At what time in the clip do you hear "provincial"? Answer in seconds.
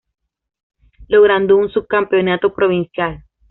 2.55-3.23